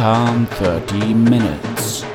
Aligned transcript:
Rohan 0.00 0.46
30 0.58 1.14
Minutes. 1.14 2.06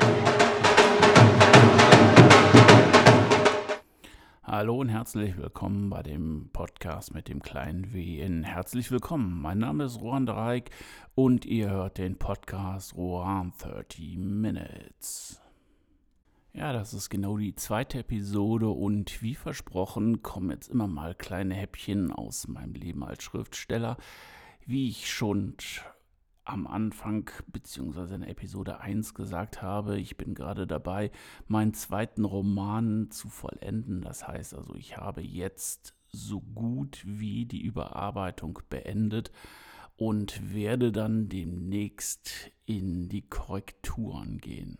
Hallo 4.42 4.80
und 4.80 4.88
herzlich 4.88 5.36
willkommen 5.36 5.88
bei 5.88 6.02
dem 6.02 6.50
Podcast 6.52 7.14
mit 7.14 7.28
dem 7.28 7.40
kleinen 7.40 7.92
W 7.92 8.20
in 8.20 8.42
Herzlich 8.42 8.90
willkommen. 8.90 9.40
Mein 9.40 9.58
Name 9.58 9.84
ist 9.84 10.00
Rohan 10.00 10.26
Dreieck 10.26 10.70
und 11.14 11.44
ihr 11.44 11.70
hört 11.70 11.98
den 11.98 12.18
Podcast 12.18 12.96
Rohan 12.96 13.52
30 13.60 14.18
Minutes. 14.18 15.40
Ja, 16.54 16.72
das 16.72 16.92
ist 16.92 17.08
genau 17.08 17.36
die 17.36 17.54
zweite 17.54 18.00
Episode 18.00 18.68
und 18.68 19.22
wie 19.22 19.36
versprochen 19.36 20.24
kommen 20.24 20.50
jetzt 20.50 20.70
immer 20.70 20.88
mal 20.88 21.14
kleine 21.14 21.54
Häppchen 21.54 22.10
aus 22.10 22.48
meinem 22.48 22.74
Leben 22.74 23.04
als 23.04 23.22
Schriftsteller. 23.22 23.96
Wie 24.66 24.88
ich 24.88 25.08
schon 25.08 25.54
am 26.46 26.66
Anfang 26.66 27.28
bzw. 27.48 28.14
in 28.14 28.22
Episode 28.22 28.80
1 28.80 29.14
gesagt 29.14 29.62
habe, 29.62 29.98
ich 29.98 30.16
bin 30.16 30.34
gerade 30.34 30.66
dabei, 30.66 31.10
meinen 31.48 31.74
zweiten 31.74 32.24
Roman 32.24 33.10
zu 33.10 33.28
vollenden. 33.28 34.00
Das 34.00 34.26
heißt 34.26 34.54
also, 34.54 34.74
ich 34.74 34.96
habe 34.96 35.22
jetzt 35.22 35.94
so 36.08 36.40
gut 36.40 37.02
wie 37.04 37.46
die 37.46 37.62
Überarbeitung 37.62 38.60
beendet 38.70 39.32
und 39.96 40.54
werde 40.54 40.92
dann 40.92 41.28
demnächst 41.28 42.52
in 42.64 43.08
die 43.08 43.22
Korrekturen 43.22 44.38
gehen. 44.38 44.78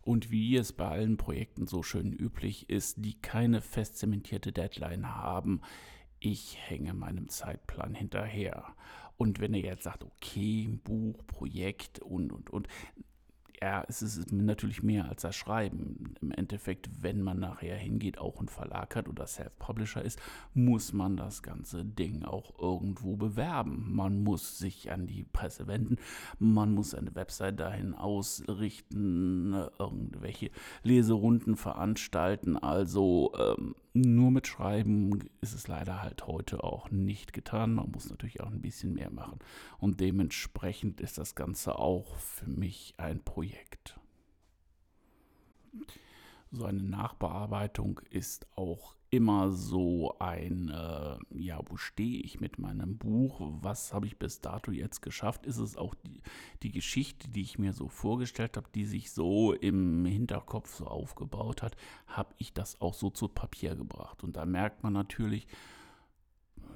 Und 0.00 0.30
wie 0.30 0.56
es 0.56 0.72
bei 0.72 0.88
allen 0.88 1.16
Projekten 1.16 1.66
so 1.66 1.82
schön 1.82 2.12
üblich 2.12 2.68
ist, 2.68 3.04
die 3.04 3.20
keine 3.20 3.60
fest 3.60 3.98
zementierte 3.98 4.52
Deadline 4.52 5.14
haben, 5.14 5.60
ich 6.18 6.56
hänge 6.68 6.94
meinem 6.94 7.28
Zeitplan 7.28 7.94
hinterher. 7.94 8.74
Und 9.22 9.38
wenn 9.38 9.54
ihr 9.54 9.60
jetzt 9.60 9.84
sagt, 9.84 10.02
okay, 10.02 10.80
Buch, 10.82 11.24
Projekt 11.28 12.00
und, 12.00 12.32
und, 12.32 12.50
und, 12.50 12.66
ja, 13.62 13.84
es 13.86 14.02
ist 14.02 14.32
natürlich 14.32 14.82
mehr 14.82 15.08
als 15.08 15.22
das 15.22 15.36
Schreiben. 15.36 16.14
Im 16.20 16.32
Endeffekt, 16.32 16.90
wenn 17.00 17.22
man 17.22 17.38
nachher 17.38 17.76
hingeht, 17.76 18.18
auch 18.18 18.40
ein 18.40 18.48
Verlag 18.48 18.96
hat 18.96 19.08
oder 19.08 19.24
Self-Publisher 19.24 20.02
ist, 20.02 20.20
muss 20.52 20.92
man 20.92 21.16
das 21.16 21.44
ganze 21.44 21.84
Ding 21.84 22.24
auch 22.24 22.58
irgendwo 22.58 23.14
bewerben. 23.14 23.94
Man 23.94 24.24
muss 24.24 24.58
sich 24.58 24.90
an 24.90 25.06
die 25.06 25.22
Presse 25.22 25.68
wenden, 25.68 25.98
man 26.40 26.74
muss 26.74 26.92
eine 26.92 27.14
Website 27.14 27.60
dahin 27.60 27.94
ausrichten, 27.94 29.54
irgendwelche 29.78 30.50
Leserunden 30.82 31.54
veranstalten. 31.54 32.56
Also 32.56 33.32
ähm, 33.38 33.76
nur 33.94 34.30
mit 34.30 34.46
Schreiben 34.46 35.20
ist 35.40 35.54
es 35.54 35.68
leider 35.68 36.02
halt 36.02 36.26
heute 36.26 36.64
auch 36.64 36.90
nicht 36.90 37.32
getan. 37.32 37.74
Man 37.74 37.90
muss 37.90 38.08
natürlich 38.08 38.40
auch 38.40 38.50
ein 38.50 38.62
bisschen 38.62 38.94
mehr 38.94 39.10
machen. 39.10 39.38
Und 39.78 40.00
dementsprechend 40.00 41.00
ist 41.00 41.18
das 41.18 41.34
Ganze 41.34 41.78
auch 41.78 42.16
für 42.16 42.48
mich 42.48 42.94
ein 42.96 43.22
Projekt 43.22 43.51
Projekt. 43.52 43.98
So 46.50 46.64
eine 46.66 46.82
Nachbearbeitung 46.82 48.00
ist 48.10 48.46
auch 48.56 48.94
immer 49.08 49.52
so 49.52 50.16
ein, 50.18 50.68
äh, 50.68 51.16
ja, 51.38 51.60
wo 51.66 51.76
stehe 51.76 52.20
ich 52.22 52.40
mit 52.40 52.58
meinem 52.58 52.98
Buch? 52.98 53.40
Was 53.62 53.92
habe 53.92 54.06
ich 54.06 54.18
bis 54.18 54.40
dato 54.40 54.70
jetzt 54.70 55.00
geschafft? 55.00 55.46
Ist 55.46 55.58
es 55.58 55.76
auch 55.76 55.94
die, 55.94 56.20
die 56.62 56.70
Geschichte, 56.70 57.28
die 57.28 57.42
ich 57.42 57.58
mir 57.58 57.72
so 57.72 57.88
vorgestellt 57.88 58.56
habe, 58.56 58.68
die 58.74 58.84
sich 58.84 59.12
so 59.12 59.52
im 59.52 60.04
Hinterkopf 60.04 60.74
so 60.74 60.86
aufgebaut 60.86 61.62
hat, 61.62 61.76
habe 62.06 62.34
ich 62.38 62.52
das 62.52 62.80
auch 62.80 62.94
so 62.94 63.10
zu 63.10 63.28
Papier 63.28 63.74
gebracht? 63.74 64.22
Und 64.22 64.36
da 64.36 64.44
merkt 64.44 64.82
man 64.82 64.92
natürlich, 64.92 65.46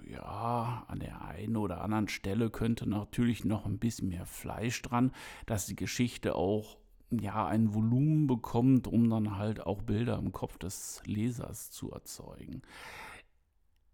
ja, 0.07 0.85
an 0.89 1.01
der 1.01 1.23
einen 1.25 1.57
oder 1.57 1.81
anderen 1.83 2.09
Stelle 2.09 2.51
könnte 2.51 2.89
natürlich 2.89 3.45
noch 3.45 3.67
ein 3.67 3.79
bisschen 3.79 4.09
mehr 4.09 4.27
Fleisch 4.27 4.81
dran, 4.83 5.13
dass 5.47 5.67
die 5.67 5.77
Geschichte 5.77 6.35
auch 6.35 6.79
ja 7.11 7.47
ein 7.47 7.75
Volumen 7.75 8.27
bekommt, 8.27 8.87
um 8.87 9.09
dann 9.11 9.37
halt 9.37 9.61
auch 9.61 9.83
Bilder 9.83 10.19
im 10.19 10.33
Kopf 10.33 10.59
des 10.59 11.03
Lesers 11.07 11.71
zu 11.71 11.91
erzeugen. 11.91 12.63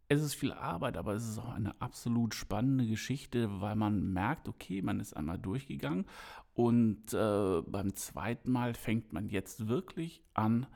Es 0.08 0.22
ist 0.22 0.34
viel 0.34 0.52
Arbeit, 0.52 0.98
aber 0.98 1.14
es 1.14 1.26
ist 1.26 1.38
auch 1.38 1.54
eine 1.54 1.80
absolut 1.80 2.34
spannende 2.34 2.86
Geschichte, 2.86 3.62
weil 3.62 3.76
man 3.76 4.12
merkt, 4.12 4.46
okay, 4.46 4.82
man 4.82 5.00
ist 5.00 5.16
einmal 5.16 5.38
durchgegangen 5.38 6.04
und 6.52 7.14
äh, 7.14 7.62
beim 7.62 7.94
zweiten 7.94 8.52
Mal 8.52 8.74
fängt 8.74 9.14
man 9.14 9.30
jetzt 9.30 9.68
wirklich 9.68 10.22
an, 10.34 10.66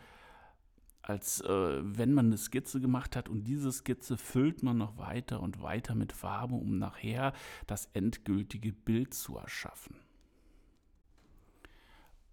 als 1.07 1.41
äh, 1.41 1.81
wenn 1.83 2.13
man 2.13 2.27
eine 2.27 2.39
Skizze 2.39 2.81
gemacht 2.81 3.15
hat 3.15 3.29
und 3.29 3.45
diese 3.45 3.71
Skizze 3.71 4.19
füllt 4.19 4.63
man 4.63 4.79
noch 4.79 4.99
weiter 4.99 5.41
und 5.41 5.63
weiter 5.63 5.95
mit 5.95 6.13
Farbe, 6.13 6.57
um 6.57 6.79
nachher 6.79 7.33
das 7.67 7.89
endgültige 7.95 8.73
Bild 8.73 9.15
zu 9.15 9.37
erschaffen. 9.37 9.97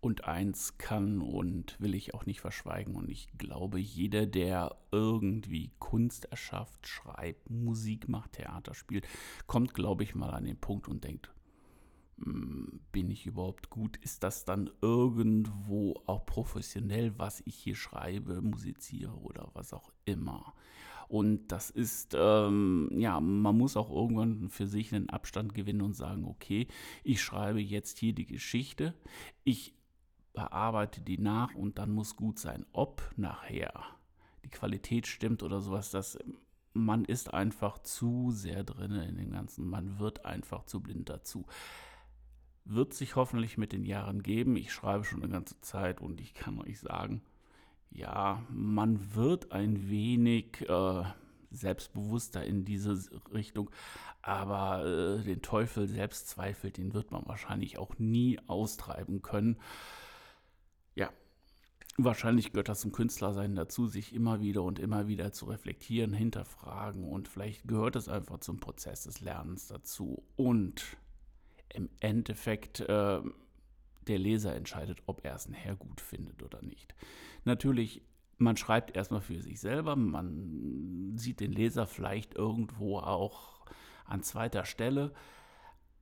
Und 0.01 0.25
eins 0.25 0.77
kann 0.77 1.21
und 1.21 1.79
will 1.79 1.95
ich 1.95 2.13
auch 2.13 2.25
nicht 2.25 2.41
verschweigen. 2.41 2.95
Und 2.95 3.09
ich 3.09 3.29
glaube, 3.37 3.79
jeder, 3.79 4.25
der 4.25 4.75
irgendwie 4.91 5.71
Kunst 5.79 6.25
erschafft, 6.25 6.87
schreibt, 6.87 7.49
Musik 7.49 8.09
macht, 8.09 8.33
Theater 8.33 8.73
spielt, 8.73 9.07
kommt, 9.47 9.73
glaube 9.73 10.03
ich, 10.03 10.13
mal 10.13 10.31
an 10.31 10.43
den 10.43 10.59
Punkt 10.59 10.89
und 10.89 11.05
denkt, 11.05 11.32
bin 12.17 13.09
ich 13.09 13.25
überhaupt 13.25 13.69
gut? 13.69 13.97
Ist 13.97 14.23
das 14.23 14.45
dann 14.45 14.69
irgendwo 14.81 15.95
auch 16.05 16.25
professionell, 16.25 17.17
was 17.17 17.41
ich 17.45 17.55
hier 17.55 17.75
schreibe, 17.75 18.41
musiziere 18.41 19.17
oder 19.17 19.49
was 19.53 19.73
auch 19.73 19.91
immer? 20.05 20.53
Und 21.07 21.51
das 21.51 21.69
ist, 21.69 22.15
ähm, 22.17 22.89
ja, 22.93 23.19
man 23.19 23.57
muss 23.57 23.77
auch 23.77 23.91
irgendwann 23.91 24.49
für 24.49 24.67
sich 24.67 24.93
einen 24.93 25.09
Abstand 25.09 25.53
gewinnen 25.53 25.81
und 25.81 25.93
sagen, 25.93 26.25
okay, 26.25 26.67
ich 27.03 27.21
schreibe 27.21 27.61
jetzt 27.61 27.99
hier 27.99 28.13
die 28.13 28.25
Geschichte, 28.25 28.95
ich 29.43 29.75
bearbeite 30.33 31.01
die 31.01 31.19
nach 31.19 31.53
und 31.55 31.77
dann 31.77 31.91
muss 31.91 32.15
gut 32.15 32.39
sein. 32.39 32.65
Ob 32.71 33.03
nachher 33.15 33.73
die 34.43 34.49
Qualität 34.49 35.05
stimmt 35.07 35.43
oder 35.43 35.61
sowas, 35.61 35.91
das 35.91 36.17
man 36.75 37.05
ist 37.05 37.31
einfach 37.31 37.77
zu 37.79 38.31
sehr 38.31 38.63
drin 38.63 38.93
in 38.93 39.17
dem 39.17 39.31
Ganzen, 39.31 39.69
man 39.69 39.99
wird 39.99 40.25
einfach 40.25 40.65
zu 40.65 40.81
blind 40.81 41.09
dazu 41.09 41.45
wird 42.65 42.93
sich 42.93 43.15
hoffentlich 43.15 43.57
mit 43.57 43.73
den 43.73 43.85
Jahren 43.85 44.23
geben. 44.23 44.55
Ich 44.55 44.71
schreibe 44.71 45.03
schon 45.03 45.21
eine 45.21 45.31
ganze 45.31 45.59
Zeit 45.61 46.01
und 46.01 46.21
ich 46.21 46.33
kann 46.33 46.59
euch 46.59 46.79
sagen, 46.79 47.21
ja, 47.91 48.41
man 48.49 49.15
wird 49.15 49.51
ein 49.51 49.89
wenig 49.89 50.67
äh, 50.67 51.03
selbstbewusster 51.51 52.43
in 52.43 52.65
diese 52.65 52.99
Richtung, 53.33 53.69
aber 54.21 54.85
äh, 54.85 55.23
den 55.23 55.41
Teufel 55.41 55.87
selbst 55.87 56.27
zweifelt, 56.29 56.77
den 56.77 56.93
wird 56.93 57.11
man 57.11 57.27
wahrscheinlich 57.27 57.77
auch 57.77 57.99
nie 57.99 58.39
austreiben 58.47 59.21
können. 59.21 59.57
Ja, 60.95 61.11
wahrscheinlich 61.97 62.51
gehört 62.51 62.69
das 62.69 62.79
zum 62.79 62.91
Künstlersein 62.91 63.55
dazu, 63.55 63.85
sich 63.85 64.13
immer 64.15 64.41
wieder 64.41 64.63
und 64.63 64.79
immer 64.79 65.07
wieder 65.07 65.31
zu 65.31 65.45
reflektieren, 65.45 66.13
hinterfragen 66.13 67.03
und 67.03 67.27
vielleicht 67.27 67.67
gehört 67.67 67.95
es 67.95 68.09
einfach 68.09 68.39
zum 68.39 68.59
Prozess 68.59 69.03
des 69.03 69.21
Lernens 69.21 69.67
dazu 69.67 70.23
und 70.35 70.97
im 71.73 71.89
Endeffekt 71.99 72.81
äh, 72.81 73.21
der 74.07 74.19
Leser 74.19 74.55
entscheidet, 74.55 74.99
ob 75.05 75.23
er 75.25 75.35
es 75.35 75.47
nachher 75.47 75.75
gut 75.75 76.01
findet 76.01 76.43
oder 76.43 76.61
nicht. 76.61 76.95
Natürlich, 77.45 78.01
man 78.37 78.57
schreibt 78.57 78.95
erstmal 78.95 79.21
für 79.21 79.41
sich 79.41 79.59
selber, 79.59 79.95
man 79.95 81.13
sieht 81.17 81.39
den 81.39 81.51
Leser 81.51 81.87
vielleicht 81.87 82.35
irgendwo 82.35 82.99
auch 82.99 83.65
an 84.05 84.23
zweiter 84.23 84.65
Stelle. 84.65 85.13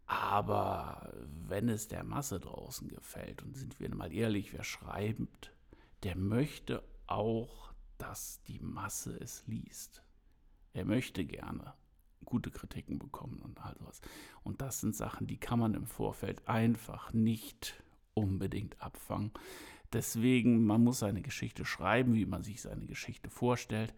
Aber 0.06 1.14
wenn 1.48 1.70
es 1.70 1.88
der 1.88 2.04
Masse 2.04 2.40
draußen 2.40 2.90
gefällt, 2.90 3.44
und 3.44 3.56
sind 3.56 3.80
wir 3.80 3.94
mal 3.96 4.12
ehrlich, 4.14 4.52
wer 4.52 4.64
schreibt, 4.64 5.54
der 6.04 6.18
möchte 6.18 6.84
auch, 7.08 7.72
dass 7.98 8.42
die 8.44 8.60
Masse 8.60 9.16
es 9.22 9.46
liest. 9.48 10.04
Er 10.74 10.86
möchte 10.86 11.24
gerne 11.24 11.74
gute 12.26 12.52
Kritiken 12.52 13.00
bekommen 13.00 13.42
und 13.44 13.60
all 13.64 13.76
sowas. 13.78 14.02
Und 14.44 14.62
das 14.62 14.80
sind 14.80 14.96
Sachen, 14.96 15.28
die 15.28 15.38
kann 15.38 15.60
man 15.60 15.74
im 15.74 15.86
Vorfeld 15.86 16.48
einfach 16.48 17.14
nicht 17.14 17.82
unbedingt 18.14 18.82
abfangen. 18.82 19.32
Deswegen, 19.94 20.66
man 20.66 20.84
muss 20.84 21.00
seine 21.00 21.22
Geschichte 21.22 21.66
schreiben, 21.66 22.14
wie 22.14 22.26
man 22.26 22.44
sich 22.44 22.62
seine 22.62 22.86
Geschichte 22.86 23.30
vorstellt. 23.30 23.94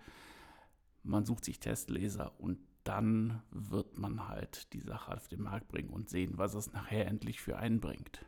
Man 1.03 1.25
sucht 1.25 1.45
sich 1.45 1.59
Testleser 1.59 2.33
und 2.39 2.57
dann 2.83 3.41
wird 3.51 3.97
man 3.97 4.27
halt 4.27 4.73
die 4.73 4.81
Sache 4.81 5.13
auf 5.13 5.27
den 5.27 5.41
Markt 5.41 5.67
bringen 5.67 5.89
und 5.89 6.09
sehen, 6.09 6.33
was 6.35 6.53
es 6.53 6.73
nachher 6.73 7.07
endlich 7.07 7.41
für 7.41 7.57
einen 7.57 7.79
bringt. 7.79 8.25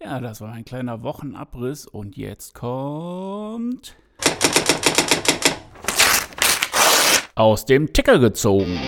Ja, 0.00 0.20
das 0.20 0.40
war 0.40 0.52
ein 0.52 0.64
kleiner 0.64 1.02
Wochenabriss 1.02 1.86
und 1.86 2.16
jetzt 2.16 2.54
kommt 2.54 3.96
aus 7.38 7.64
dem 7.64 7.92
Ticker 7.92 8.18
gezogen. 8.18 8.80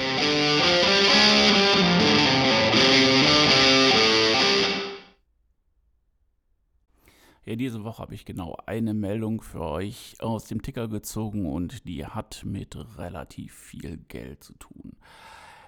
Ja, 7.45 7.55
diese 7.55 7.85
Woche 7.85 8.03
habe 8.03 8.15
ich 8.15 8.25
genau 8.25 8.57
eine 8.67 8.93
Meldung 8.93 9.41
für 9.41 9.61
euch 9.61 10.17
aus 10.19 10.47
dem 10.47 10.63
Ticker 10.63 10.89
gezogen 10.89 11.47
und 11.47 11.87
die 11.87 12.05
hat 12.05 12.43
mit 12.45 12.77
relativ 12.99 13.55
viel 13.55 13.99
Geld 14.09 14.43
zu 14.43 14.55
tun. 14.55 14.97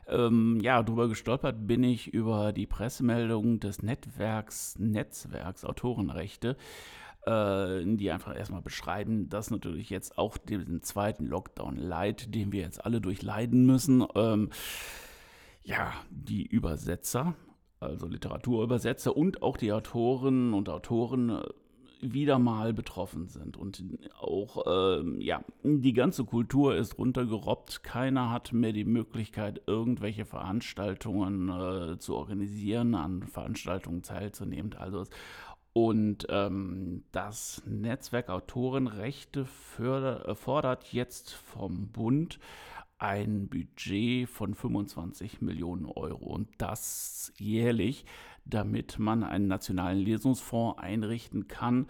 Ähm, 0.08 0.58
ja, 0.60 0.82
drüber 0.82 1.08
gestolpert 1.08 1.68
bin 1.68 1.84
ich 1.84 2.08
über 2.12 2.52
die 2.52 2.66
Pressemeldung 2.66 3.60
des 3.60 3.84
Netzwerks, 3.84 4.76
Netzwerks 4.80 5.64
Autorenrechte, 5.64 6.56
äh, 7.26 7.84
die 7.84 8.10
einfach 8.10 8.36
erstmal 8.36 8.62
beschreiben, 8.62 9.28
dass 9.28 9.50
natürlich 9.50 9.90
jetzt 9.90 10.18
auch 10.18 10.38
den 10.38 10.82
zweiten 10.82 11.26
Lockdown 11.26 11.76
leid, 11.76 12.34
den 12.34 12.52
wir 12.52 12.62
jetzt 12.62 12.84
alle 12.84 13.00
durchleiden 13.00 13.66
müssen. 13.66 14.04
Ähm, 14.14 14.50
ja, 15.62 15.92
die 16.10 16.44
Übersetzer, 16.46 17.34
also 17.80 18.06
Literaturübersetzer 18.06 19.16
und 19.16 19.42
auch 19.42 19.56
die 19.56 19.72
Autoren 19.72 20.54
und 20.54 20.68
Autoren 20.68 21.30
äh, 21.30 21.42
wieder 22.02 22.40
mal 22.40 22.72
betroffen 22.72 23.28
sind. 23.28 23.56
Und 23.56 23.84
auch, 24.18 24.64
ähm, 24.66 25.20
ja, 25.20 25.44
die 25.62 25.92
ganze 25.92 26.24
Kultur 26.24 26.74
ist 26.74 26.98
runtergerobbt. 26.98 27.84
Keiner 27.84 28.30
hat 28.30 28.52
mehr 28.52 28.72
die 28.72 28.84
Möglichkeit, 28.84 29.62
irgendwelche 29.68 30.24
Veranstaltungen 30.24 31.48
äh, 31.48 31.98
zu 31.98 32.16
organisieren, 32.16 32.96
an 32.96 33.22
Veranstaltungen 33.22 34.02
teilzunehmen. 34.02 34.74
Also 34.74 35.04
und 35.72 36.26
ähm, 36.28 37.04
das 37.12 37.62
Netzwerk 37.66 38.28
Autorenrechte 38.28 39.46
förder, 39.46 40.28
äh, 40.28 40.34
fordert 40.34 40.92
jetzt 40.92 41.32
vom 41.32 41.88
Bund 41.88 42.38
ein 42.98 43.48
Budget 43.48 44.28
von 44.28 44.54
25 44.54 45.40
Millionen 45.40 45.86
Euro 45.86 46.26
und 46.26 46.48
das 46.58 47.32
jährlich, 47.36 48.04
damit 48.44 48.98
man 48.98 49.24
einen 49.24 49.48
nationalen 49.48 49.98
Lesungsfonds 49.98 50.78
einrichten 50.78 51.48
kann 51.48 51.86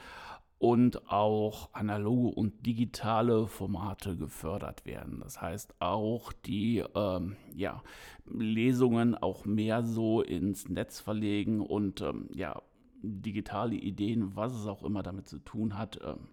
und 0.58 1.10
auch 1.10 1.70
analoge 1.72 2.28
und 2.28 2.64
digitale 2.64 3.48
Formate 3.48 4.16
gefördert 4.16 4.86
werden. 4.86 5.18
Das 5.20 5.40
heißt 5.42 5.74
auch 5.80 6.32
die 6.32 6.84
ähm, 6.94 7.36
ja, 7.52 7.82
Lesungen 8.26 9.16
auch 9.16 9.44
mehr 9.44 9.82
so 9.82 10.22
ins 10.22 10.68
Netz 10.68 11.00
verlegen 11.00 11.60
und 11.60 12.00
ähm, 12.00 12.28
ja, 12.32 12.62
digitale 13.02 13.74
Ideen, 13.74 14.36
was 14.36 14.54
es 14.54 14.66
auch 14.66 14.82
immer 14.82 15.02
damit 15.02 15.28
zu 15.28 15.38
tun 15.38 15.76
hat. 15.76 15.98
Ähm, 16.02 16.28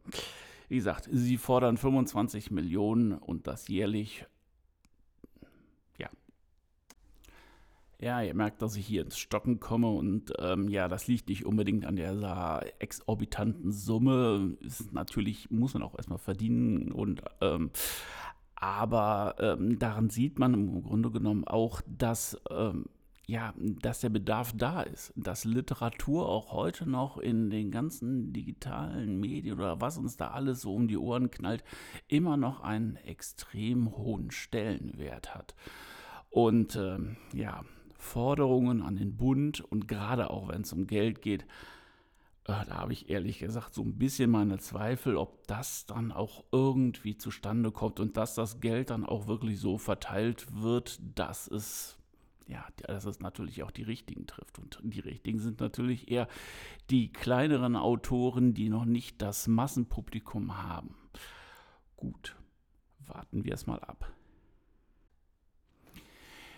wie 0.70 0.76
gesagt, 0.76 1.10
sie 1.12 1.38
fordern 1.38 1.78
25 1.78 2.52
Millionen 2.52 3.14
und 3.14 3.48
das 3.48 3.68
jährlich. 3.68 4.26
Ja. 5.98 6.10
Ja, 8.00 8.22
ihr 8.22 8.36
merkt, 8.36 8.62
dass 8.62 8.76
ich 8.76 8.86
hier 8.86 9.02
ins 9.02 9.18
Stocken 9.18 9.60
komme 9.60 9.90
und 9.90 10.32
ähm, 10.38 10.70
ja, 10.70 10.88
das 10.88 11.08
liegt 11.08 11.28
nicht 11.30 11.46
unbedingt 11.46 11.86
an 11.86 11.96
der 11.96 12.72
exorbitanten 12.80 13.72
Summe. 13.72 14.58
Ist 14.62 14.94
natürlich, 14.94 15.50
muss 15.50 15.74
man 15.74 15.84
auch 15.84 15.96
erstmal 15.96 16.20
verdienen 16.20 16.92
und 16.92 17.24
ähm, 17.42 17.72
aber 18.56 19.36
ähm, 19.40 19.80
daran 19.80 20.10
sieht 20.10 20.38
man 20.38 20.54
im 20.54 20.84
Grunde 20.84 21.12
genommen 21.12 21.46
auch, 21.46 21.82
dass 21.88 22.40
ähm, 22.50 22.86
ja, 23.30 23.54
dass 23.60 24.00
der 24.00 24.10
Bedarf 24.10 24.54
da 24.58 24.82
ist, 24.82 25.14
dass 25.16 25.46
Literatur 25.46 26.28
auch 26.28 26.52
heute 26.52 26.90
noch 26.90 27.20
in 27.20 27.52
den 27.52 27.70
ganzen 27.70 28.34
digitalen 28.34 29.20
Medien 29.20 29.60
oder 29.60 29.80
was 29.80 30.00
uns 30.00 30.18
da 30.18 30.30
alles 30.30 30.62
so 30.62 30.74
um 30.74 30.88
die 30.88 30.98
Ohren 30.98 31.30
knallt, 31.30 31.64
immer 32.08 32.38
noch 32.38 32.62
einen 32.62 32.96
extrem 32.96 33.96
hohen 33.96 34.32
Stellenwert 34.32 35.36
hat. 35.36 35.54
Und 36.32 36.76
ähm, 36.76 37.18
ja, 37.32 37.64
Forderungen 38.00 38.82
an 38.82 38.96
den 38.96 39.16
Bund 39.16 39.62
und 39.62 39.88
gerade 39.88 40.32
auch 40.32 40.48
wenn 40.48 40.62
es 40.62 40.74
um 40.74 40.88
Geld 40.88 41.22
geht, 41.22 41.44
äh, 42.46 42.66
da 42.66 42.80
habe 42.80 42.94
ich 42.94 43.12
ehrlich 43.12 43.38
gesagt 43.38 43.76
so 43.76 43.84
ein 43.84 44.00
bisschen 44.00 44.32
meine 44.32 44.58
Zweifel, 44.58 45.16
ob 45.18 45.46
das 45.46 45.86
dann 45.86 46.12
auch 46.12 46.46
irgendwie 46.52 47.16
zustande 47.16 47.70
kommt 47.72 48.00
und 48.00 48.18
dass 48.18 48.34
das 48.34 48.60
Geld 48.60 48.90
dann 48.90 49.06
auch 49.06 49.28
wirklich 49.28 49.60
so 49.60 49.78
verteilt 49.78 50.48
wird, 50.52 51.00
dass 51.14 51.48
es 51.48 51.99
ja, 52.50 52.66
dass 52.78 53.06
es 53.06 53.20
natürlich 53.20 53.64
auch 53.64 53.72
die 53.72 53.84
richtigen 53.84 54.26
trifft. 54.26 54.58
Und 54.58 54.80
die 54.82 55.00
richtigen 55.00 55.40
sind 55.40 55.60
natürlich 55.60 56.10
eher 56.10 56.28
die 56.90 57.12
kleineren 57.14 57.76
Autoren, 57.76 58.54
die 58.54 58.70
noch 58.70 58.86
nicht 58.86 59.22
das 59.22 59.48
Massenpublikum 59.48 60.58
haben. 60.58 60.96
Gut, 61.96 62.36
warten 63.06 63.46
wir 63.46 63.54
es 63.54 63.68
mal 63.68 63.80
ab. 63.80 64.12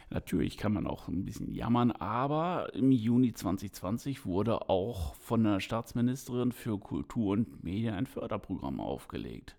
Natürlich 0.10 0.58
kann 0.58 0.74
man 0.74 0.88
auch 0.88 1.08
ein 1.08 1.24
bisschen 1.24 1.54
jammern, 1.54 1.92
aber 1.92 2.74
im 2.74 2.92
Juni 2.92 3.34
2020 3.34 4.26
wurde 4.26 4.70
auch 4.70 5.16
von 5.16 5.44
der 5.44 5.62
Staatsministerin 5.62 6.52
für 6.52 6.80
Kultur 6.80 7.34
und 7.34 7.64
Medien 7.64 7.96
ein 7.96 8.06
Förderprogramm 8.06 8.82
aufgelegt. 8.82 9.58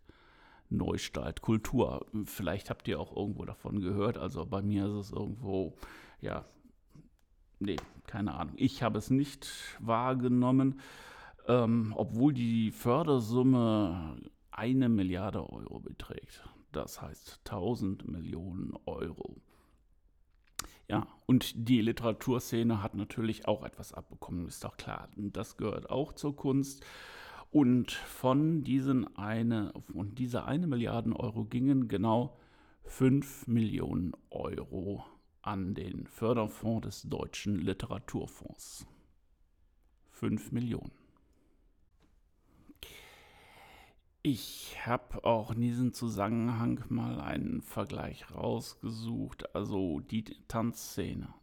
Neustart 0.68 1.42
Kultur. 1.42 2.06
Vielleicht 2.24 2.70
habt 2.70 2.88
ihr 2.88 3.00
auch 3.00 3.14
irgendwo 3.16 3.44
davon 3.44 3.80
gehört. 3.80 4.18
Also 4.18 4.44
bei 4.46 4.62
mir 4.62 4.86
ist 4.86 4.92
es 4.92 5.12
irgendwo 5.12 5.74
ja, 6.22 6.44
nee, 7.58 7.76
keine 8.06 8.34
Ahnung. 8.34 8.54
Ich 8.56 8.82
habe 8.82 8.98
es 8.98 9.10
nicht 9.10 9.48
wahrgenommen, 9.80 10.80
ähm, 11.46 11.92
obwohl 11.96 12.32
die 12.32 12.70
Fördersumme 12.70 14.16
eine 14.50 14.88
Milliarde 14.88 15.40
Euro 15.50 15.80
beträgt. 15.80 16.48
Das 16.70 17.02
heißt 17.02 17.40
1000 17.44 18.08
Millionen 18.08 18.72
Euro. 18.86 19.36
Ja, 20.88 21.06
und 21.26 21.68
die 21.68 21.80
Literaturszene 21.80 22.82
hat 22.82 22.94
natürlich 22.94 23.48
auch 23.48 23.64
etwas 23.64 23.92
abbekommen, 23.92 24.46
ist 24.46 24.64
doch 24.64 24.76
klar. 24.76 25.08
Das 25.16 25.56
gehört 25.56 25.90
auch 25.90 26.12
zur 26.12 26.36
Kunst. 26.36 26.84
Und 27.50 27.90
von, 27.90 28.62
diesen 28.62 29.16
eine, 29.16 29.72
von 29.92 30.14
dieser 30.14 30.46
eine 30.46 30.66
Milliarde 30.66 31.14
Euro 31.18 31.44
gingen 31.44 31.88
genau 31.88 32.38
5 32.84 33.46
Millionen 33.46 34.12
Euro 34.30 35.04
an 35.42 35.74
den 35.74 36.06
Förderfonds 36.06 36.86
des 36.86 37.02
Deutschen 37.02 37.56
Literaturfonds. 37.56 38.86
5 40.10 40.52
Millionen. 40.52 40.92
Ich 44.22 44.76
habe 44.86 45.24
auch 45.24 45.50
in 45.50 45.60
diesem 45.60 45.92
Zusammenhang 45.92 46.84
mal 46.88 47.20
einen 47.20 47.60
Vergleich 47.60 48.32
rausgesucht. 48.32 49.52
Also 49.56 49.98
die 49.98 50.22
Tanzszene, 50.46 51.34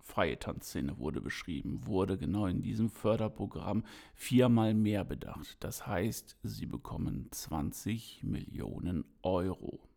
freie 0.00 0.38
Tanzszene 0.38 0.96
wurde 0.96 1.20
beschrieben, 1.20 1.86
wurde 1.86 2.16
genau 2.16 2.46
in 2.46 2.62
diesem 2.62 2.88
Förderprogramm 2.88 3.84
viermal 4.14 4.72
mehr 4.72 5.04
bedacht. 5.04 5.58
Das 5.60 5.86
heißt, 5.86 6.38
sie 6.42 6.64
bekommen 6.64 7.28
20 7.30 8.22
Millionen 8.22 9.04
Euro 9.22 9.91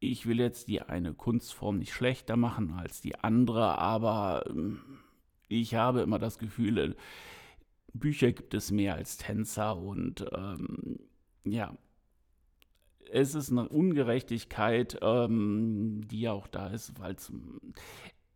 ich 0.00 0.26
will 0.26 0.40
jetzt 0.40 0.68
die 0.68 0.82
eine 0.82 1.14
Kunstform 1.14 1.78
nicht 1.78 1.92
schlechter 1.92 2.36
machen 2.36 2.72
als 2.72 3.00
die 3.00 3.16
andere, 3.16 3.78
aber 3.78 4.44
ähm, 4.48 4.80
ich 5.48 5.74
habe 5.74 6.00
immer 6.00 6.18
das 6.18 6.38
Gefühl, 6.38 6.78
äh, 6.78 6.94
Bücher 7.92 8.32
gibt 8.32 8.54
es 8.54 8.70
mehr 8.70 8.94
als 8.94 9.16
Tänzer 9.16 9.76
und 9.76 10.24
ähm, 10.32 10.98
ja, 11.44 11.76
es 13.10 13.34
ist 13.34 13.50
eine 13.50 13.68
Ungerechtigkeit, 13.68 14.98
ähm, 15.00 16.02
die 16.08 16.28
auch 16.28 16.46
da 16.48 16.68
ist, 16.68 16.98
weil 16.98 17.14
es 17.14 17.32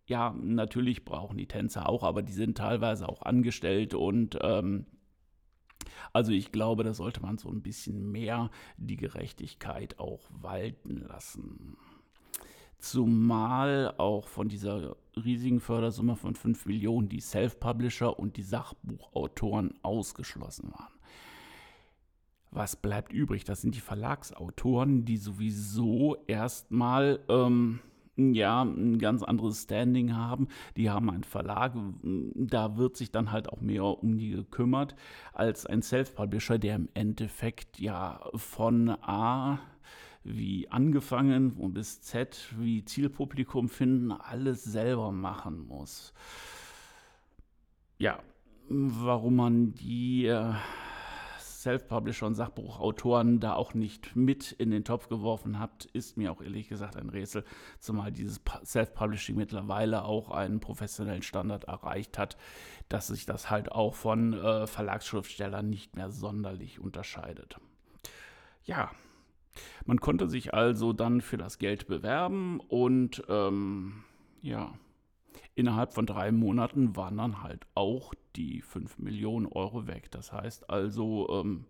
ja, 0.07 0.35
natürlich 0.41 1.05
brauchen 1.05 1.39
die 1.39 1.47
Tänzer 1.47 1.89
auch, 1.89 2.03
aber 2.03 2.23
die 2.23 2.33
sind 2.33 2.59
teilweise 2.59 3.09
auch 3.09 3.23
angestellt 3.23 3.95
und 3.95 4.39
ähm, 4.43 4.87
also 6.13 6.33
ich 6.33 6.53
glaube, 6.53 6.85
da 6.85 6.95
sollte 6.95 7.21
man 7.21 7.39
so 7.39 7.49
ein 7.49 7.63
bisschen 7.63 8.11
mehr 8.11 8.51
die 8.77 8.97
Gerechtigkeit 8.97 9.99
auch 9.99 10.23
walten 10.31 10.97
lassen. 10.97 11.77
Zumal 12.79 13.95
auch 13.99 14.27
von 14.29 14.49
dieser 14.49 14.97
riesigen 15.15 15.61
Fördersumme 15.61 16.17
von 16.17 16.35
5 16.35 16.65
Millionen 16.67 17.09
die 17.11 17.21
Self-Publisher 17.21 18.19
und 18.19 18.37
die 18.37 18.43
Sachbuchautoren 18.43 19.75
ausgeschlossen 19.83 20.73
waren. 20.73 20.95
Was 22.51 22.77
bleibt 22.77 23.13
übrig? 23.13 23.45
Das 23.45 23.61
sind 23.61 23.75
die 23.75 23.81
Verlagsautoren, 23.81 25.05
die 25.05 25.19
sowieso 25.19 26.17
erstmal 26.27 27.21
ähm, 27.29 27.81
ja, 28.35 28.63
ein 28.63 28.99
ganz 28.99 29.23
anderes 29.23 29.63
Standing 29.63 30.15
haben. 30.15 30.49
Die 30.77 30.91
haben 30.91 31.11
einen 31.11 31.25
Verlag, 31.25 31.75
da 32.03 32.77
wird 32.77 32.97
sich 32.97 33.11
dann 33.11 33.33
halt 33.33 33.49
auch 33.49 33.61
mehr 33.61 33.85
um 33.85 34.19
die 34.19 34.31
gekümmert, 34.31 34.95
als 35.33 35.67
ein 35.67 35.83
Self-Publisher, 35.83 36.59
der 36.59 36.77
im 36.77 36.89
Endeffekt 36.95 37.79
ja 37.79 38.21
von 38.35 38.91
A 39.03 39.59
wie 40.23 40.69
angefangen 40.69 41.53
und 41.53 41.75
bis 41.75 42.03
Z 42.03 42.55
wie 42.59 42.85
Zielpublikum 42.85 43.69
finden, 43.69 44.13
alles 44.13 44.65
selber 44.65 45.13
machen 45.13 45.67
muss. 45.67 46.13
Ja, 47.99 48.19
warum 48.69 49.37
man 49.37 49.75
die 49.75 50.27
äh, 50.27 50.53
Self-Publisher 51.61 52.27
und 52.27 52.35
Sachbuchautoren 52.35 53.39
da 53.39 53.53
auch 53.53 53.75
nicht 53.75 54.17
mit 54.17 54.53
in 54.53 54.71
den 54.71 54.83
Topf 54.83 55.09
geworfen 55.09 55.61
habt, 55.61 55.85
ist 55.85 56.17
mir 56.17 56.33
auch 56.33 56.41
ehrlich 56.41 56.69
gesagt 56.69 56.97
ein 56.97 57.11
Rätsel, 57.11 57.45
zumal 57.79 58.13
dieses 58.13 58.41
Self-Publishing 58.65 59.37
mittlerweile 59.37 60.05
auch 60.05 60.31
einen 60.31 60.61
professionellen 60.61 61.23
Standard 61.23 61.65
erreicht 61.65 62.17
hat, 62.17 62.39
dass 62.89 63.09
sich 63.09 63.27
das 63.27 63.51
halt 63.51 63.73
auch 63.73 63.95
von 63.95 64.33
äh, 64.33 64.67
Verlagsschriftstellern 64.67 65.69
nicht 65.69 65.97
mehr 65.97 66.11
sonderlich 66.11 66.81
unterscheidet. 66.81 67.59
Ja, 68.65 68.91
Man 69.85 70.01
konnte 70.01 70.29
sich 70.29 70.55
also 70.55 70.93
dann 70.93 71.21
für 71.21 71.37
das 71.37 71.59
Geld 71.59 71.87
bewerben 71.87 72.61
und 72.69 73.23
ähm, 73.29 74.05
ja, 74.43 74.73
innerhalb 75.55 75.93
von 75.93 76.07
drei 76.07 76.33
Monaten 76.33 76.97
waren 76.97 77.17
dann 77.17 77.43
halt 77.43 77.67
auch 77.75 78.15
die 78.37 78.63
5 78.63 78.99
Millionen 78.99 79.47
Euro 79.47 79.87
weg. 79.87 80.11
Das 80.11 80.33
heißt 80.33 80.71
also, 80.71 81.29
ähm, 81.31 81.65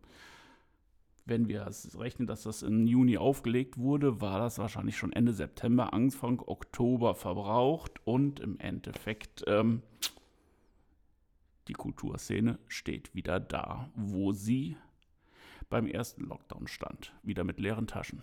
wenn 1.27 1.49
wir 1.49 1.67
es 1.67 1.99
rechnen, 1.99 2.27
dass 2.27 2.43
das 2.43 2.63
im 2.63 2.87
Juni 2.87 3.17
aufgelegt 3.17 3.79
wurde, 3.79 4.21
war 4.21 4.41
das 4.41 4.59
wahrscheinlich 4.59 4.97
schon 4.97 5.13
Ende 5.13 5.33
September, 5.33 5.93
Anfang 5.93 6.41
Oktober 6.41 7.15
verbraucht 7.15 8.01
und 8.05 8.41
im 8.41 8.59
Endeffekt 8.59 9.45
ähm, 9.47 9.83
die 11.69 11.75
Kulturszene 11.75 12.59
steht 12.67 13.15
wieder 13.15 13.39
da, 13.39 13.89
wo 13.95 14.33
sie 14.33 14.77
beim 15.69 15.87
ersten 15.87 16.25
Lockdown 16.25 16.67
stand, 16.67 17.15
wieder 17.23 17.45
mit 17.45 17.61
leeren 17.61 17.87
Taschen. 17.87 18.23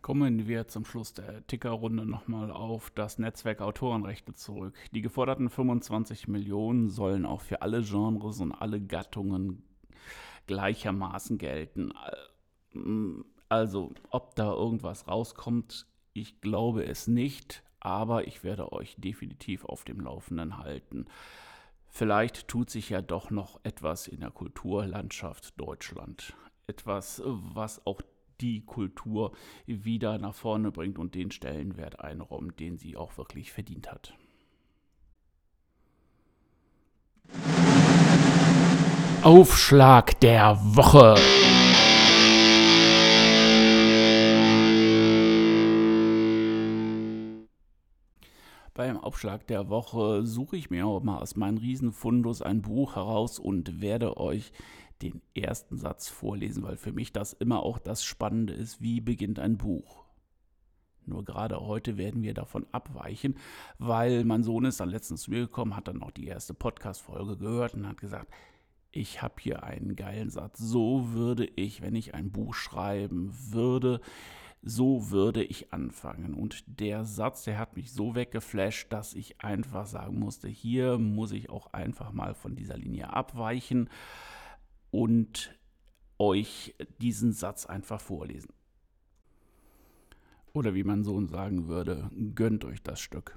Kommen 0.00 0.48
wir 0.48 0.66
zum 0.66 0.84
Schluss 0.86 1.12
der 1.12 1.46
Tickerrunde 1.46 2.06
nochmal 2.06 2.50
auf 2.50 2.90
das 2.90 3.18
Netzwerk 3.18 3.60
Autorenrechte 3.60 4.32
zurück. 4.32 4.74
Die 4.92 5.02
geforderten 5.02 5.50
25 5.50 6.26
Millionen 6.26 6.88
sollen 6.88 7.26
auch 7.26 7.42
für 7.42 7.60
alle 7.60 7.82
Genres 7.82 8.40
und 8.40 8.52
alle 8.52 8.80
Gattungen 8.80 9.62
gleichermaßen 10.46 11.36
gelten. 11.36 11.92
Also, 13.50 13.92
ob 14.10 14.34
da 14.36 14.52
irgendwas 14.52 15.06
rauskommt, 15.06 15.86
ich 16.14 16.40
glaube 16.40 16.86
es 16.86 17.06
nicht, 17.06 17.62
aber 17.80 18.26
ich 18.26 18.42
werde 18.42 18.72
euch 18.72 18.96
definitiv 18.96 19.66
auf 19.66 19.84
dem 19.84 20.00
Laufenden 20.00 20.58
halten. 20.58 21.04
Vielleicht 21.88 22.48
tut 22.48 22.70
sich 22.70 22.88
ja 22.88 23.02
doch 23.02 23.30
noch 23.30 23.60
etwas 23.64 24.08
in 24.08 24.20
der 24.20 24.30
Kulturlandschaft 24.30 25.60
Deutschland. 25.60 26.34
Etwas, 26.66 27.22
was 27.24 27.86
auch 27.86 28.00
die 28.40 28.62
Kultur 28.64 29.32
wieder 29.66 30.18
nach 30.18 30.34
vorne 30.34 30.70
bringt 30.70 30.98
und 30.98 31.14
den 31.14 31.30
Stellenwert 31.30 32.00
einräumt, 32.00 32.58
den 32.60 32.76
sie 32.76 32.96
auch 32.96 33.16
wirklich 33.18 33.52
verdient 33.52 33.90
hat. 33.90 34.14
Aufschlag 39.22 40.20
der 40.20 40.58
Woche. 40.60 41.14
Beim 48.74 48.98
Aufschlag 48.98 49.46
der 49.46 49.68
Woche 49.68 50.26
suche 50.26 50.56
ich 50.56 50.68
mir 50.68 50.86
auch 50.86 51.02
mal 51.02 51.18
aus 51.18 51.36
meinem 51.36 51.58
Riesenfundus 51.58 52.42
ein 52.42 52.60
Buch 52.60 52.96
heraus 52.96 53.38
und 53.38 53.80
werde 53.80 54.16
euch 54.16 54.50
den 55.02 55.20
ersten 55.34 55.76
Satz 55.76 56.08
vorlesen, 56.08 56.62
weil 56.62 56.76
für 56.76 56.92
mich 56.92 57.12
das 57.12 57.32
immer 57.32 57.62
auch 57.62 57.78
das 57.78 58.04
Spannende 58.04 58.54
ist, 58.54 58.80
wie 58.80 59.00
beginnt 59.00 59.38
ein 59.38 59.56
Buch. 59.56 60.04
Nur 61.06 61.24
gerade 61.24 61.60
heute 61.60 61.98
werden 61.98 62.22
wir 62.22 62.34
davon 62.34 62.66
abweichen, 62.72 63.36
weil 63.78 64.24
mein 64.24 64.42
Sohn 64.42 64.64
ist 64.64 64.80
dann 64.80 64.88
letztens 64.88 65.22
zu 65.22 65.30
mir 65.30 65.40
gekommen, 65.40 65.76
hat 65.76 65.88
dann 65.88 66.02
auch 66.02 66.10
die 66.10 66.26
erste 66.26 66.54
Podcast-Folge 66.54 67.36
gehört 67.36 67.74
und 67.74 67.86
hat 67.86 68.00
gesagt, 68.00 68.32
ich 68.90 69.22
habe 69.22 69.34
hier 69.40 69.64
einen 69.64 69.96
geilen 69.96 70.30
Satz. 70.30 70.58
So 70.58 71.12
würde 71.12 71.46
ich, 71.56 71.82
wenn 71.82 71.96
ich 71.96 72.14
ein 72.14 72.30
Buch 72.30 72.54
schreiben 72.54 73.32
würde, 73.50 74.00
so 74.62 75.10
würde 75.10 75.44
ich 75.44 75.72
anfangen. 75.72 76.32
Und 76.32 76.64
der 76.80 77.04
Satz, 77.04 77.44
der 77.44 77.58
hat 77.58 77.76
mich 77.76 77.92
so 77.92 78.14
weggeflasht, 78.14 78.90
dass 78.92 79.14
ich 79.14 79.40
einfach 79.42 79.86
sagen 79.86 80.18
musste, 80.18 80.48
hier 80.48 80.96
muss 80.96 81.32
ich 81.32 81.50
auch 81.50 81.72
einfach 81.72 82.12
mal 82.12 82.34
von 82.34 82.56
dieser 82.56 82.78
Linie 82.78 83.12
abweichen 83.12 83.90
und 84.94 85.58
euch 86.18 86.72
diesen 87.00 87.32
Satz 87.32 87.66
einfach 87.66 88.00
vorlesen. 88.00 88.52
Oder 90.52 90.72
wie 90.74 90.84
mein 90.84 91.02
Sohn 91.02 91.26
sagen 91.26 91.66
würde, 91.66 92.08
gönnt 92.36 92.64
euch 92.64 92.80
das 92.80 93.00
Stück. 93.00 93.36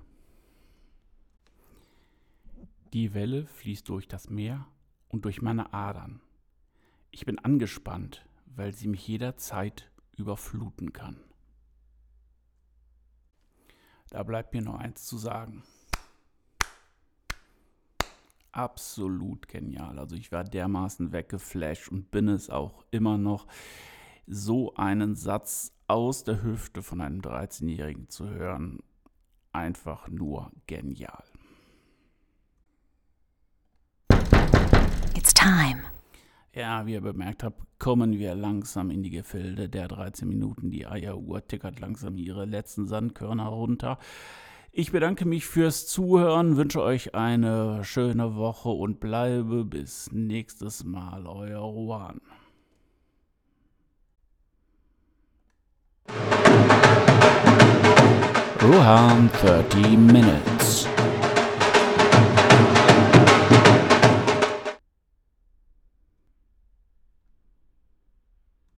Die 2.93 3.15
Welle 3.15 3.47
fließt 3.47 3.89
durch 3.89 4.07
das 4.07 4.29
Meer 4.29 4.67
und 5.07 5.25
durch 5.25 5.41
meine 5.41 5.73
Adern. 5.73 6.21
Ich 7.09 7.25
bin 7.25 7.39
angespannt, 7.39 8.23
weil 8.45 8.71
sie 8.71 8.87
mich 8.87 9.07
jederzeit 9.07 9.89
überfluten 10.15 10.93
kann. 10.93 11.19
Da 14.11 14.21
bleibt 14.21 14.53
mir 14.53 14.61
nur 14.61 14.77
eins 14.77 15.07
zu 15.07 15.17
sagen. 15.17 15.63
Absolut 18.57 19.47
genial. 19.47 19.99
Also 19.99 20.15
ich 20.15 20.31
war 20.31 20.43
dermaßen 20.43 21.11
weggeflasht 21.11 21.89
und 21.89 22.09
bin 22.09 22.27
es 22.27 22.49
auch 22.49 22.83
immer 22.89 23.19
noch, 23.19 23.45
so 24.25 24.73
einen 24.73 25.13
Satz 25.13 25.73
aus 25.85 26.23
der 26.23 26.41
Hüfte 26.41 26.81
von 26.81 26.99
einem 26.99 27.21
13-Jährigen 27.21 28.09
zu 28.09 28.27
hören. 28.27 28.79
Einfach 29.51 30.07
nur 30.07 30.51
genial. 30.65 31.23
It's 35.15 35.35
time. 35.35 35.83
Ja, 36.51 36.87
wie 36.87 36.93
ihr 36.93 37.01
bemerkt 37.01 37.43
habt, 37.43 37.61
kommen 37.77 38.13
wir 38.13 38.33
langsam 38.33 38.89
in 38.89 39.03
die 39.03 39.11
Gefilde 39.11 39.69
der 39.69 39.87
13 39.87 40.27
Minuten. 40.27 40.71
Die 40.71 40.87
Eieruhr 40.87 41.47
tickert 41.47 41.79
langsam 41.79 42.17
ihre 42.17 42.45
letzten 42.45 42.87
Sandkörner 42.87 43.49
runter. 43.49 43.99
Ich 44.79 44.91
bedanke 44.91 45.25
mich 45.25 45.47
fürs 45.47 45.87
Zuhören, 45.87 46.55
wünsche 46.55 46.83
euch 46.83 47.15
eine 47.15 47.83
schöne 47.83 48.35
Woche 48.35 48.69
und 48.69 48.99
bleibe 48.99 49.65
bis 49.65 50.11
nächstes 50.11 50.83
Mal, 50.83 51.25
euer 51.25 51.67
Juan. 51.73 52.21
Ruhan 58.61 59.31
30 59.41 59.97
Minutes. 59.97 60.87